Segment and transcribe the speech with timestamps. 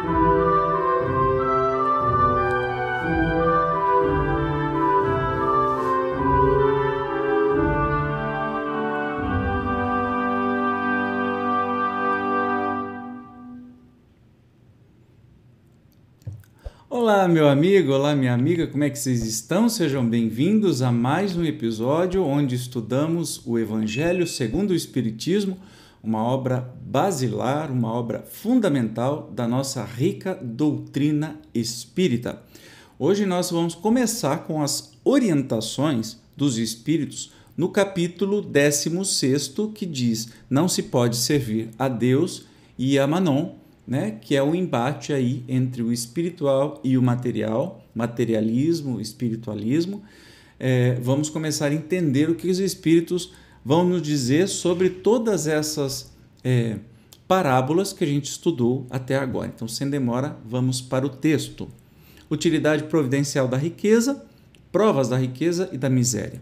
[0.00, 0.08] Olá,
[17.28, 19.68] meu amigo, olá, minha amiga, como é que vocês estão?
[19.68, 25.58] Sejam bem-vindos a mais um episódio onde estudamos o Evangelho segundo o Espiritismo,
[26.02, 32.42] uma obra basilar, uma obra fundamental da nossa rica doutrina espírita.
[32.98, 40.68] Hoje nós vamos começar com as orientações dos espíritos no capítulo 16, que diz: Não
[40.68, 42.46] se pode servir a Deus
[42.78, 43.60] e a Manon
[43.90, 50.04] né, que é o embate aí entre o espiritual e o material, materialismo, espiritualismo.
[50.60, 53.32] É, vamos começar a entender o que os espíritos
[53.64, 56.78] vão nos dizer sobre todas essas é,
[57.28, 59.52] parábolas que a gente estudou até agora.
[59.54, 61.68] Então, sem demora, vamos para o texto.
[62.30, 64.24] Utilidade providencial da riqueza,
[64.72, 66.40] provas da riqueza e da miséria.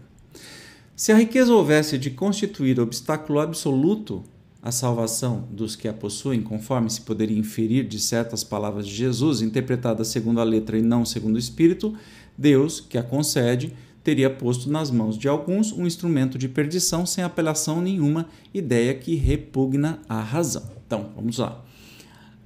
[0.95, 4.23] Se a riqueza houvesse de constituir obstáculo absoluto
[4.61, 9.41] a salvação dos que a possuem, conforme se poderia inferir de certas palavras de Jesus,
[9.41, 11.95] interpretadas segundo a letra e não segundo o espírito,
[12.37, 17.23] Deus, que a concede, teria posto nas mãos de alguns um instrumento de perdição sem
[17.23, 20.69] apelação nenhuma, ideia que repugna à razão.
[20.85, 21.63] Então, vamos lá.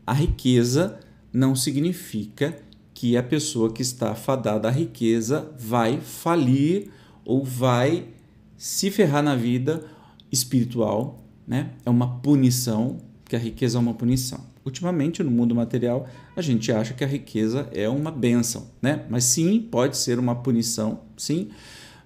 [0.06, 1.00] A riqueza
[1.32, 2.58] não significa
[2.94, 6.90] que a pessoa que está fadada à riqueza vai falir
[7.26, 8.08] ou vai
[8.58, 9.84] se ferrar na vida
[10.32, 11.72] espiritual né?
[11.86, 14.40] É uma punição, que a riqueza é uma punição.
[14.66, 19.06] Ultimamente, no mundo material, a gente acha que a riqueza é uma benção, né?
[19.10, 21.50] Mas sim, pode ser uma punição, sim.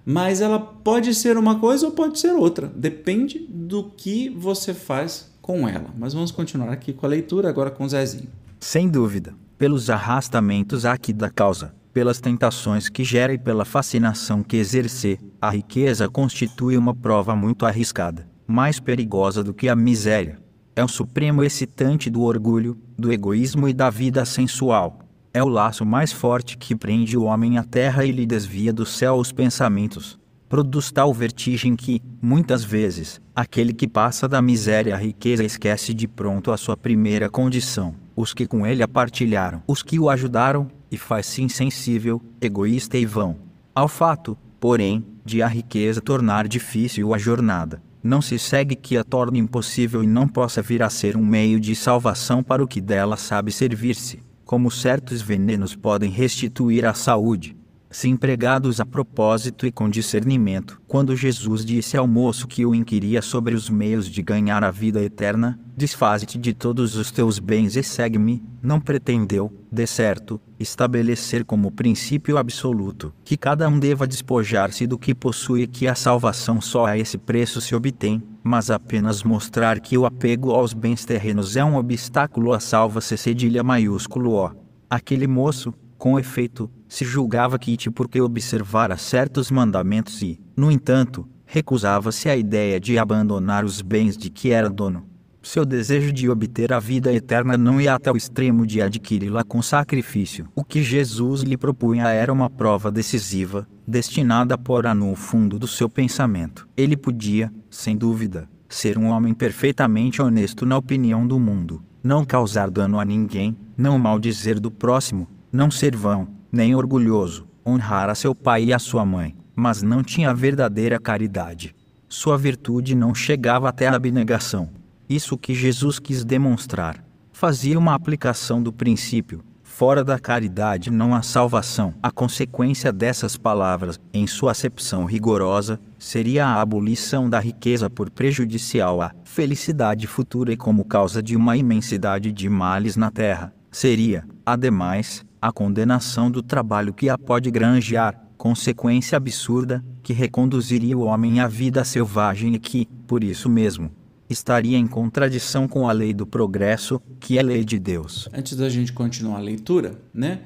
[0.04, 2.66] Mas ela pode ser uma coisa ou pode ser outra.
[2.66, 5.90] Depende do que você faz com ela.
[5.98, 8.28] Mas vamos continuar aqui com a leitura, agora com o Zezinho.
[8.60, 14.56] Sem dúvida, pelos arrastamentos aqui da causa, pelas tentações que gera e pela fascinação que
[14.56, 20.38] exercer, a riqueza constitui uma prova muito arriscada mais perigosa do que a miséria.
[20.78, 25.00] É o supremo excitante do orgulho, do egoísmo e da vida sensual.
[25.34, 28.86] É o laço mais forte que prende o homem à terra e lhe desvia do
[28.86, 30.16] céu os pensamentos.
[30.48, 36.06] Produz tal vertigem que, muitas vezes, aquele que passa da miséria à riqueza esquece de
[36.06, 40.68] pronto a sua primeira condição, os que com ele a partilharam, os que o ajudaram,
[40.92, 43.34] e faz-se insensível, egoísta e vão.
[43.74, 49.04] Ao fato, porém, de a riqueza tornar difícil a jornada, não se segue que a
[49.04, 52.80] torne impossível e não possa vir a ser um meio de salvação para o que
[52.80, 57.56] dela sabe servir-se, como certos venenos podem restituir a saúde,
[57.90, 60.80] se empregados a propósito e com discernimento.
[60.86, 65.02] Quando Jesus disse ao moço que o inquiria sobre os meios de ganhar a vida
[65.02, 71.70] eterna, desfaze-te de todos os teus bens e segue-me, não pretendeu, de certo, estabelecer como
[71.70, 76.84] princípio absoluto que cada um deva despojar-se do que possui e que a salvação só
[76.84, 81.64] a esse preço se obtém, mas apenas mostrar que o apego aos bens terrenos é
[81.64, 84.50] um obstáculo à salva-se cedilha maiúsculo O.
[84.90, 92.28] Aquele moço, com efeito, se julgava quite porque observara certos mandamentos e, no entanto, recusava-se
[92.28, 95.17] à ideia de abandonar os bens de que era dono.
[95.48, 99.62] Seu desejo de obter a vida eterna não ia até o extremo de adquiri-la com
[99.62, 100.46] sacrifício.
[100.54, 105.66] O que Jesus lhe propunha era uma prova decisiva, destinada a pôr no fundo do
[105.66, 106.68] seu pensamento.
[106.76, 112.70] Ele podia, sem dúvida, ser um homem perfeitamente honesto na opinião do mundo, não causar
[112.70, 118.34] dano a ninguém, não maldizer do próximo, não ser vão, nem orgulhoso, honrar a seu
[118.34, 121.74] pai e a sua mãe, mas não tinha verdadeira caridade.
[122.06, 124.76] Sua virtude não chegava até a abnegação.
[125.08, 127.02] Isso que Jesus quis demonstrar.
[127.32, 131.94] Fazia uma aplicação do princípio: fora da caridade não há salvação.
[132.02, 139.00] A consequência dessas palavras, em sua acepção rigorosa, seria a abolição da riqueza por prejudicial
[139.00, 143.54] à felicidade futura e como causa de uma imensidade de males na terra.
[143.70, 151.04] Seria, ademais, a condenação do trabalho que a pode granjear, consequência absurda, que reconduziria o
[151.04, 153.90] homem à vida selvagem e que, por isso mesmo,
[154.28, 158.28] estaria em contradição com a lei do progresso, que é lei de Deus.
[158.32, 160.40] Antes da gente continuar a leitura, né?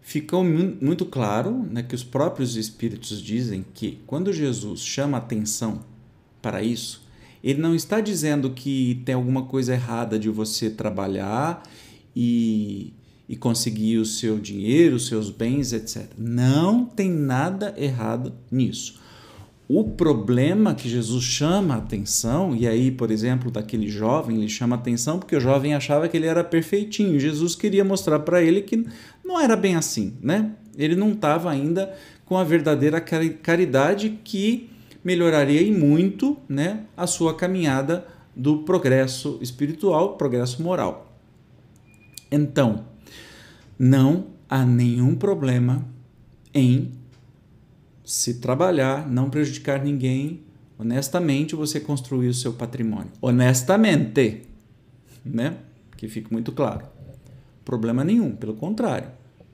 [0.00, 5.80] Ficou muito claro né, que os próprios espíritos dizem que quando Jesus chama atenção
[6.42, 7.02] para isso,
[7.42, 11.62] ele não está dizendo que tem alguma coisa errada de você trabalhar
[12.14, 12.92] e
[13.28, 16.10] e conseguir o seu dinheiro, os seus bens, etc.
[16.16, 19.00] Não tem nada errado nisso.
[19.66, 24.76] O problema que Jesus chama a atenção, e aí, por exemplo, daquele jovem, ele chama
[24.76, 27.18] a atenção porque o jovem achava que ele era perfeitinho.
[27.18, 28.86] Jesus queria mostrar para ele que
[29.24, 30.52] não era bem assim, né?
[30.76, 31.94] Ele não estava ainda
[32.26, 34.70] com a verdadeira caridade que
[35.02, 41.18] melhoraria e muito, né, a sua caminhada do progresso espiritual, progresso moral.
[42.30, 42.86] Então,
[43.78, 45.86] não há nenhum problema
[46.52, 46.92] em
[48.04, 50.42] se trabalhar, não prejudicar ninguém,
[50.78, 53.10] honestamente você construir o seu patrimônio.
[53.20, 54.42] Honestamente,
[55.24, 55.56] né?
[55.96, 56.86] Que fique muito claro.
[57.64, 59.08] Problema nenhum, pelo contrário.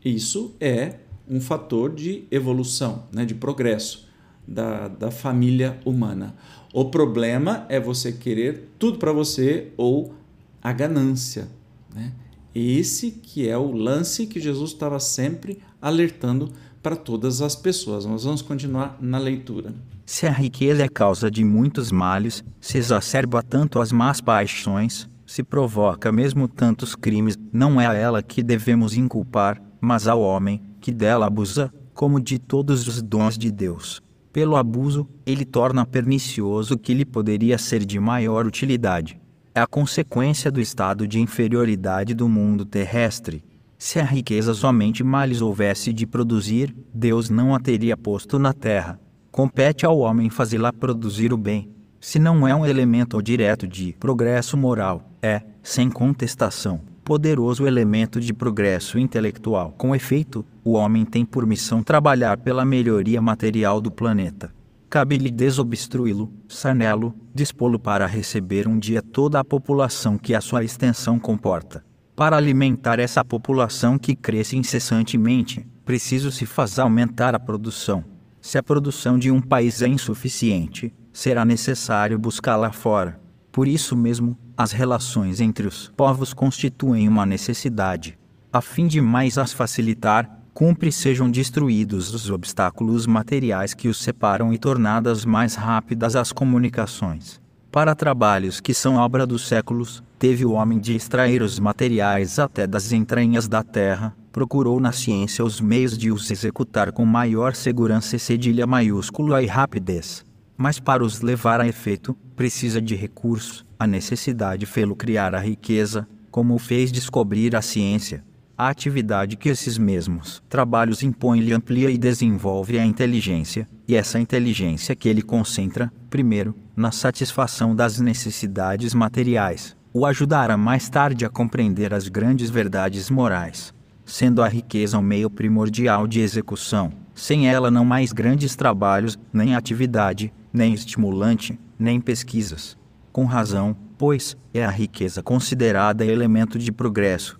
[0.04, 0.96] Isso é
[1.28, 4.08] um fator de evolução, né, de progresso
[4.46, 6.34] da, da família humana.
[6.72, 10.12] O problema é você querer tudo para você ou
[10.60, 11.48] a ganância.
[11.94, 12.12] Né?
[12.52, 18.04] Esse que é o lance que Jesus estava sempre alertando para todas as pessoas.
[18.04, 19.72] Nós vamos continuar na leitura.
[20.06, 25.42] Se a riqueza é causa de muitos males, se exacerba tanto as más paixões, se
[25.42, 30.90] provoca mesmo tantos crimes, não é a ela que devemos inculpar, mas ao homem, que
[30.90, 34.02] dela abusa, como de todos os dons de Deus.
[34.32, 39.20] Pelo abuso, ele torna pernicioso o que lhe poderia ser de maior utilidade.
[39.54, 43.44] É a consequência do estado de inferioridade do mundo terrestre,
[43.80, 49.00] se a riqueza somente males houvesse de produzir, Deus não a teria posto na terra.
[49.32, 51.70] Compete ao homem fazê-la produzir o bem.
[51.98, 58.34] Se não é um elemento direto de progresso moral, é, sem contestação, poderoso elemento de
[58.34, 59.72] progresso intelectual.
[59.78, 64.52] Com efeito, o homem tem por missão trabalhar pela melhoria material do planeta.
[64.90, 71.18] Cabe-lhe desobstruí-lo, sanelo, dispô-lo para receber um dia toda a população que a sua extensão
[71.18, 71.82] comporta.
[72.20, 78.04] Para alimentar essa população que cresce incessantemente, preciso se fazer aumentar a produção.
[78.42, 83.18] Se a produção de um país é insuficiente, será necessário buscá-la fora.
[83.50, 88.18] Por isso mesmo, as relações entre os povos constituem uma necessidade.
[88.52, 94.52] A fim de mais as facilitar, cumpre sejam destruídos os obstáculos materiais que os separam
[94.52, 97.40] e tornadas mais rápidas as comunicações.
[97.72, 102.66] Para trabalhos que são obra dos séculos, teve o homem de extrair os materiais até
[102.66, 108.16] das entranhas da terra, procurou na ciência os meios de os executar com maior segurança
[108.16, 110.22] e cedilha maiúscula e rapidez.
[110.58, 116.06] Mas para os levar a efeito, precisa de recursos, a necessidade fê-lo criar a riqueza,
[116.30, 118.22] como o fez descobrir a ciência.
[118.58, 124.94] A atividade que esses mesmos trabalhos impõe-lhe amplia e desenvolve a inteligência, e essa inteligência
[124.94, 131.92] que ele concentra, primeiro, na satisfação das necessidades materiais, o ajudará mais tarde a compreender
[131.92, 136.92] as grandes verdades morais, sendo a riqueza um meio primordial de execução.
[137.14, 142.78] Sem ela, não mais grandes trabalhos, nem atividade, nem estimulante, nem pesquisas.
[143.12, 147.38] Com razão, pois, é a riqueza considerada elemento de progresso.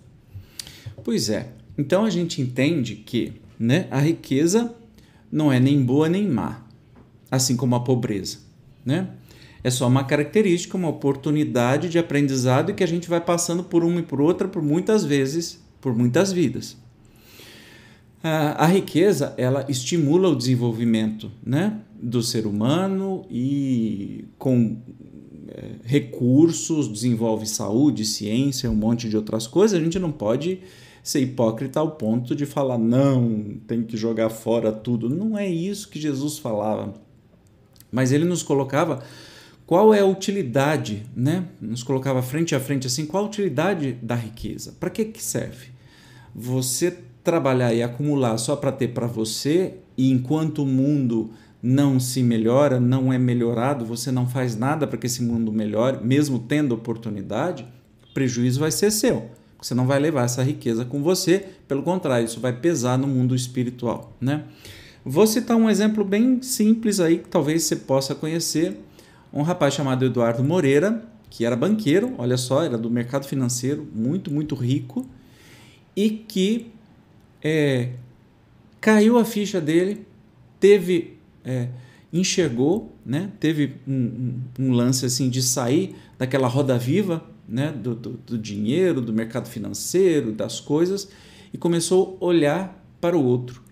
[1.03, 1.53] Pois é.
[1.77, 4.75] Então a gente entende que né, a riqueza
[5.31, 6.61] não é nem boa nem má,
[7.29, 8.39] assim como a pobreza.
[8.85, 9.07] Né?
[9.63, 13.99] É só uma característica, uma oportunidade de aprendizado que a gente vai passando por uma
[13.99, 16.77] e por outra por muitas vezes, por muitas vidas.
[18.23, 24.77] A, riqueza ela estimula o desenvolvimento né, do ser humano e com
[25.47, 29.79] é, recursos desenvolve saúde, ciência, um monte de outras coisas.
[29.79, 30.59] A gente não pode
[31.01, 35.09] ser hipócrita ao ponto de falar não, tem que jogar fora tudo.
[35.09, 36.93] Não é isso que Jesus falava.
[37.91, 39.03] Mas ele nos colocava
[39.65, 41.45] qual é a utilidade, né?
[41.61, 44.75] Nos colocava frente a frente assim, qual a utilidade da riqueza?
[44.79, 45.67] Para que que serve?
[46.35, 52.23] Você trabalhar e acumular só para ter para você e enquanto o mundo não se
[52.23, 56.73] melhora, não é melhorado, você não faz nada para que esse mundo melhore, mesmo tendo
[56.73, 57.67] oportunidade,
[58.13, 59.29] prejuízo vai ser seu.
[59.61, 63.35] Você não vai levar essa riqueza com você, pelo contrário, isso vai pesar no mundo
[63.35, 64.45] espiritual, né?
[65.05, 68.79] Vou citar um exemplo bem simples aí que talvez você possa conhecer
[69.33, 74.31] um rapaz chamado Eduardo Moreira, que era banqueiro, olha só, era do mercado financeiro, muito,
[74.31, 75.07] muito rico,
[75.95, 76.71] e que
[77.41, 77.91] é,
[78.81, 80.05] caiu a ficha dele,
[80.59, 81.69] teve, é,
[82.11, 87.95] enxergou, né, teve um, um, um, lance assim de sair daquela roda viva né, do,
[87.95, 91.09] do, do dinheiro, do mercado financeiro, das coisas,
[91.53, 93.63] e começou a olhar para o outro.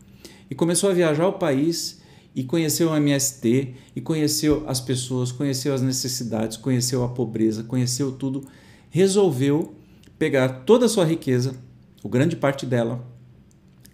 [0.50, 1.99] E começou a viajar o país
[2.36, 8.12] e conheceu o MST e conheceu as pessoas, conheceu as necessidades, conheceu a pobreza, conheceu
[8.12, 8.48] tudo,
[8.90, 9.74] resolveu
[10.18, 11.56] pegar toda a sua riqueza,
[12.04, 13.06] ou grande parte dela,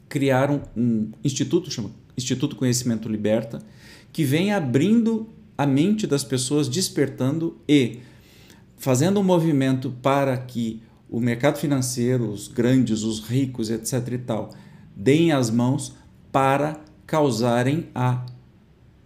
[0.10, 3.62] criar um, um instituto, chama Instituto Conhecimento Liberta,
[4.12, 5.28] que vem abrindo
[5.58, 8.00] a mente das pessoas, despertando e
[8.78, 14.14] fazendo um movimento para que o mercado financeiro, os grandes, os ricos, etc.
[14.14, 14.54] e tal,
[14.96, 15.94] deem as mãos
[16.32, 18.26] para causarem a,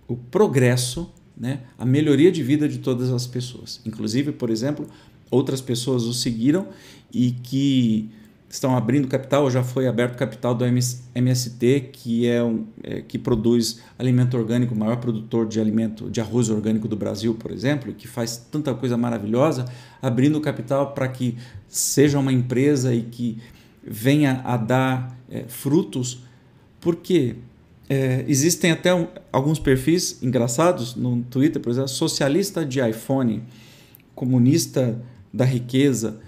[0.07, 3.81] o progresso, né, a melhoria de vida de todas as pessoas.
[3.85, 4.87] Inclusive, por exemplo,
[5.31, 6.67] outras pessoas o seguiram
[7.11, 8.09] e que
[8.49, 13.79] estão abrindo capital, já foi aberto capital do MST, que é um é, que produz
[13.97, 18.07] alimento orgânico, o maior produtor de alimento de arroz orgânico do Brasil, por exemplo, que
[18.07, 19.65] faz tanta coisa maravilhosa,
[20.01, 21.37] abrindo capital para que
[21.67, 23.37] seja uma empresa e que
[23.83, 26.23] venha a dar é, frutos,
[26.81, 27.35] porque
[27.89, 33.43] é, existem até um, alguns perfis engraçados no Twitter, por exemplo, socialista de iPhone,
[34.13, 35.01] comunista
[35.33, 36.19] da riqueza,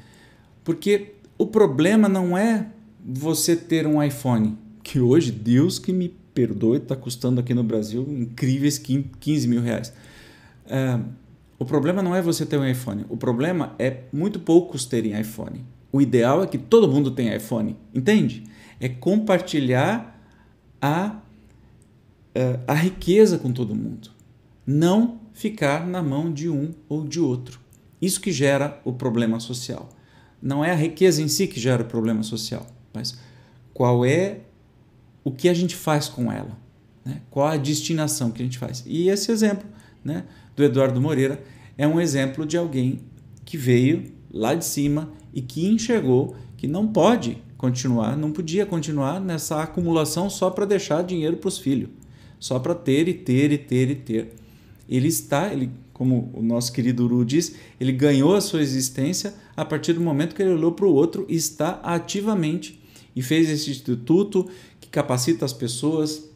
[0.64, 2.68] porque o problema não é
[3.06, 8.06] você ter um iPhone, que hoje, Deus que me perdoe, está custando aqui no Brasil
[8.10, 9.94] incríveis 15 mil reais.
[10.68, 11.00] É,
[11.60, 15.64] o problema não é você ter um iPhone, o problema é muito poucos terem iPhone.
[15.92, 18.44] O ideal é que todo mundo tenha iPhone, entende?
[18.80, 20.20] É compartilhar
[20.82, 21.18] a,
[22.68, 24.10] a riqueza com todo mundo,
[24.66, 27.60] não ficar na mão de um ou de outro.
[28.02, 29.90] Isso que gera o problema social
[30.42, 33.18] não é a riqueza em si que gera o problema social, mas
[33.74, 34.40] qual é
[35.24, 36.58] o que a gente faz com ela,
[37.06, 37.22] né?
[37.30, 38.84] qual a destinação que a gente faz.
[38.88, 39.68] E esse exemplo
[40.04, 40.24] né,
[40.56, 41.44] do Eduardo Moreira
[41.78, 43.02] é um exemplo de alguém
[43.46, 49.20] que veio lá de cima e que enxergou que não pode continuar, não podia continuar
[49.20, 51.90] nessa acumulação só para deixar dinheiro para os filhos,
[52.42, 54.34] só para ter e ter e ter e ter.
[54.90, 59.64] Ele está, ele como o nosso querido Uru diz, ele ganhou a sua existência a
[59.64, 62.82] partir do momento que ele olhou para o outro e está ativamente
[63.16, 66.28] e fez esse instituto que capacita as pessoas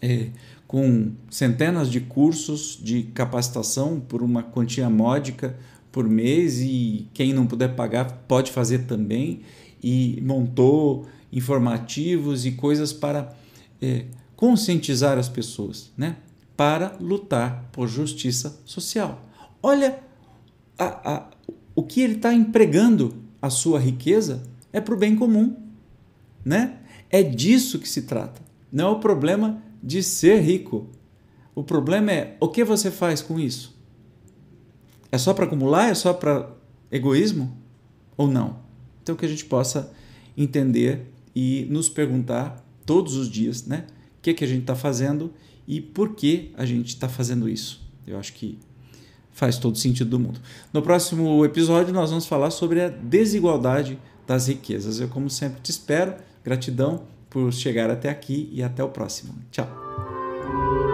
[0.00, 0.28] é,
[0.68, 5.58] com centenas de cursos de capacitação por uma quantia módica
[5.90, 9.40] por mês e quem não puder pagar pode fazer também
[9.82, 13.34] e montou informativos e coisas para
[13.80, 14.04] é,
[14.42, 16.16] conscientizar as pessoas, né?
[16.56, 19.22] para lutar por justiça social.
[19.62, 20.02] Olha
[20.76, 21.30] a, a,
[21.76, 25.56] o que ele está empregando a sua riqueza é para o bem comum.
[26.44, 26.80] Né?
[27.08, 28.42] É disso que se trata.
[28.72, 30.88] Não é o problema de ser rico.
[31.54, 33.78] O problema é o que você faz com isso?
[35.12, 35.88] É só para acumular?
[35.88, 36.50] É só para
[36.90, 37.56] egoísmo?
[38.16, 38.58] Ou não?
[39.04, 39.92] Então que a gente possa
[40.36, 43.86] entender e nos perguntar todos os dias, né?
[44.22, 45.32] O que, que a gente está fazendo
[45.66, 47.80] e por que a gente está fazendo isso.
[48.06, 48.56] Eu acho que
[49.32, 50.40] faz todo sentido do mundo.
[50.72, 55.00] No próximo episódio, nós vamos falar sobre a desigualdade das riquezas.
[55.00, 56.14] Eu, como sempre, te espero.
[56.44, 59.34] Gratidão por chegar até aqui e até o próximo.
[59.50, 60.91] Tchau.